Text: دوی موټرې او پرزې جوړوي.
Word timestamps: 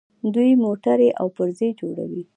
دوی 0.35 0.51
موټرې 0.63 1.09
او 1.19 1.27
پرزې 1.37 1.69
جوړوي. 1.79 2.23